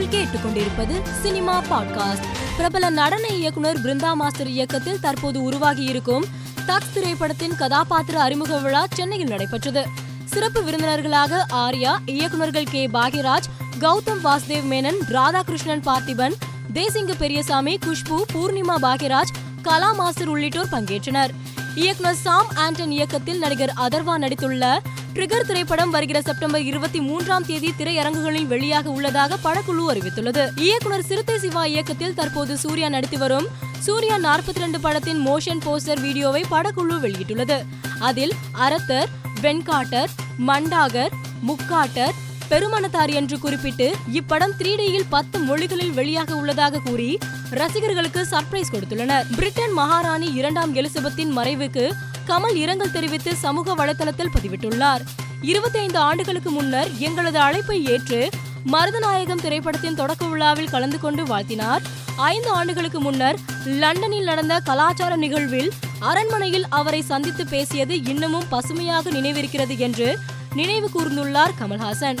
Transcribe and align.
நீங்கள் 0.00 0.24
கேட்டுக்கொண்டிருப்பது 0.24 1.02
cinema 1.22 1.62
podcast. 1.70 2.24
பிரபல 2.56 2.90
நடன 2.90 3.26
இயக்குனர் 3.26 3.80
பிருந்தா 3.80 4.14
மாஸ்டர் 4.14 4.46
இயக்கத்தில் 4.46 5.00
தற்போது 5.00 5.42
உருவாகி 5.42 5.84
இருக்கும் 5.84 6.24
தக்ஸ் 6.66 6.92
திரைப்படத்தின் 6.94 7.54
கதாபாத்திர 7.54 8.22
அறிமுக 8.22 8.58
விழா 8.58 8.86
சென்னையில் 8.90 9.28
நடைபெற்றது. 9.28 9.86
சிறப்பு 10.24 10.62
விருந்தினர்களாக 10.62 11.44
ஆர்யா 11.52 11.96
இயக்குநர்கள் 12.06 12.64
கே. 12.64 12.86
பாக்யராஜ் 12.86 13.48
கௌதம் 13.80 14.24
வாசுதேவ் 14.24 14.66
மேனன் 14.70 15.00
ராதாகிருஷ்ணன் 15.08 15.86
பார்த்திபன் 15.86 16.32
தேசிங்க 16.74 17.14
பெரியசாமி 17.18 17.78
குஷ்பு 17.78 18.22
பூர்ணிமா 18.34 18.74
பாக்யராஜ் 18.82 19.34
கலா 19.62 19.92
மாஸ்டர் 19.92 20.28
உள்ளிட்டோர் 20.28 20.68
பங்கேற்றனர். 20.72 21.30
இயக்குனர் 21.76 22.14
சாம் 22.14 22.48
ஆண்டன் 22.54 22.90
இயக்கத்தில் 22.90 23.38
நடிகர் 23.38 23.72
அதர்வா 23.76 24.14
நடித்துள்ள 24.18 24.80
ட்ரிகர் 25.14 25.46
திரைப்படம் 25.46 25.90
வருகிற 25.90 26.22
செப்டம்பர் 26.22 26.60
இருபத்தி 26.60 27.00
மூன்றாம் 27.00 27.44
தேதி 27.44 27.74
திரையரங்குகளில் 27.78 28.46
வெளியாக 28.46 28.84
உள்ளதாக 28.84 29.38
படக்குழு 29.44 29.84
அறிவித்துள்ளது. 29.92 30.50
இயக்குனர் 30.56 31.02
சிறுத்தை 31.02 31.38
சிவா 31.38 31.64
இயக்கத்தில் 31.64 32.14
தற்போது 32.14 32.58
சூர்யா 32.58 32.88
நடித்து 32.88 33.18
வரும் 33.18 33.46
சூர்யா 33.78 34.18
நாற்பத்தி 34.18 34.58
ரெண்டு 34.58 34.80
படத்தின் 34.80 35.26
மோஷன் 35.26 35.62
போஸ்டர் 35.64 36.00
வீடியோவை 36.00 36.44
படக்குழு 36.50 36.96
வெளியிட்டுள்ளது. 37.04 37.64
அதில் 37.98 38.34
அரத்தர் 38.52 39.08
வெண்காட்டர் 39.40 40.10
மண்டாகர் 40.36 41.10
முக்காட்டர் 41.42 42.14
பெருமனத்தார் 42.50 43.12
என்று 43.12 43.38
குறிப்பிட்டு 43.38 43.94
இப்படம் 44.12 44.54
த்ரீ 44.58 44.76
டியில் 44.76 45.08
பத்து 45.08 45.38
மொழிகளில் 45.38 45.92
வெளியாக 45.92 46.30
உள்ளதாக 46.32 46.78
கூறி 46.78 47.18
ரசிகர்களுக்கு 47.50 48.26
சர்ப்ரைஸ் 48.30 48.72
கொடுத்துள்ளனர். 48.72 49.26
பிரிட்டன் 49.36 49.72
மகாராணி 49.72 50.28
இரண்டாம் 50.34 50.74
எலிசபெத்தின் 50.76 51.32
மறைவுக்கு 51.38 51.92
கமல் 52.26 52.54
இரங்கல் 52.54 52.90
தெரிவித்து 52.90 53.36
சமூக 53.36 53.74
வலைதளத்தில் 53.74 54.32
பதிவிட்டுள்ளார். 54.34 55.02
இருபத்தி 55.42 55.78
ஐந்து 55.78 55.98
ஆண்டுகளுக்கு 55.98 56.50
முன்னர் 56.50 56.98
எங்களது 56.98 57.38
அழைப்பை 57.38 57.84
ஏற்று 57.84 58.30
மருதநாயகம் 58.72 59.40
திரைப்படத்தின் 59.40 59.94
தொடக்க 59.94 60.26
விழாவில் 60.26 60.70
கலந்து 60.70 61.00
கொண்டு 61.00 61.22
வாழ்த்தினார். 61.24 61.82
ஐந்து 62.16 62.50
ஆண்டுகளுக்கு 62.50 63.00
முன்னர் 63.00 63.38
லண்டனில் 63.66 64.24
நடந்த 64.24 64.60
கலாச்சார 64.60 65.16
நிகழ்வில் 65.16 65.70
அரண்மனையில் 66.00 66.66
அவரை 66.68 67.02
சந்தித்து 67.02 67.46
பேசியது 67.46 68.02
இன்னமும் 68.02 68.48
பசுமையாக 68.48 69.10
நினைவிருக்கிறது 69.10 69.76
என்று 69.78 70.18
நினைவு 70.54 70.90
கூர்ந்துள்ளார் 70.94 71.56
கமல்ஹாசன். 71.60 72.20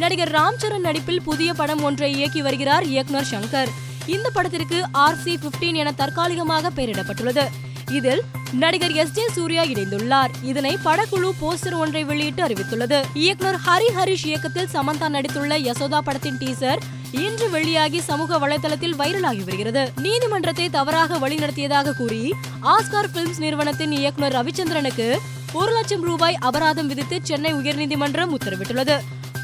நடிகர் 0.00 0.32
ராம்சரண் 0.32 0.86
நடிப்பில் 0.88 1.22
புதிய 1.22 1.50
படம் 1.54 1.82
ஒன்றை 1.82 2.08
இயக்கி 2.14 2.42
வருகிறார் 2.42 2.84
இயக்குனர் 2.86 3.30
சங்கர். 3.30 3.70
இந்த 4.06 4.30
படத்திற்கு 4.30 4.78
ஆர் 5.04 5.20
சி 5.22 5.38
பிப்டீன் 5.42 5.78
என 5.82 5.92
தற்காலிகமாக 5.92 6.70
பெயரிடப்பட்டுள்ளது. 6.76 7.44
இதில் 7.90 8.22
நடிகர் 8.62 8.92
எஸ் 8.92 9.12
ஜே 9.12 9.24
சூர்யா 9.28 9.62
இணைந்துள்ளார். 9.62 10.32
இதனை 10.42 10.78
படக்குழு 10.84 11.30
போஸ்டர் 11.40 11.78
ஒன்றை 11.78 12.04
வெளியிட்டு 12.04 12.42
அறிவித்துள்ளது. 12.46 12.98
இயக்குனர் 13.14 13.58
ஹரி 13.66 13.88
ஹரிஷ் 13.96 14.26
இயக்கத்தில் 14.26 14.68
சமந்தா 14.72 15.08
நடித்துள்ள 15.16 15.58
யசோதா 15.68 15.98
படத்தின் 15.98 16.38
டீசர் 16.42 16.82
இன்று 17.10 17.50
வெளியாகி 17.50 18.00
சமூக 18.00 18.38
வலைதளத்தில் 18.38 18.96
வைரலாகி 19.00 19.44
வருகிறது. 19.44 19.92
நீதிமன்றத்தை 20.02 20.70
தவறாக 20.70 21.18
வழிநடத்தியதாக 21.18 21.96
கூறி 21.96 22.34
ஆஸ்கார் 22.74 23.12
பிலிம்ஸ் 23.12 23.40
நிறுவனத்தின் 23.40 23.92
இயக்குனர் 23.92 24.36
ரவிச்சந்திரனுக்கு 24.38 25.16
ஒரு 25.52 25.72
லட்சம் 25.72 26.02
ரூபாய் 26.02 26.38
அபராதம் 26.40 26.86
விதித்து 26.86 27.18
சென்னை 27.22 27.54
உயர்நீதிமன்றம் 27.54 28.34
உத்தரவிட்டுள்ளது. 28.38 28.96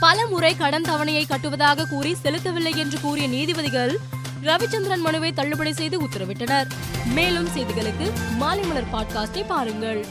பல 0.02 0.26
முறை 0.26 0.56
கடன் 0.56 0.82
தவணையை 0.82 1.24
கட்டுவதாக 1.24 1.88
கூறி 1.88 2.16
செலுத்தவில்லை 2.22 2.76
என்று 2.76 3.00
கூறிய 3.00 3.28
நீதிபதிகள் 3.28 3.98
ரவிச்சந்திரன் 4.42 5.00
மனுவை 5.00 5.32
தள்ளுபடி 5.32 5.72
செய்து 5.72 6.02
உத்தரவிட்டனர். 6.02 6.68
மேலும் 7.14 7.48
செய்திகளுக்கு 7.48 8.12
மாலை 8.36 8.64
மலர் 8.64 8.90
பாட்காஸ்டை 8.92 9.44
பாருங்கள். 9.46 10.06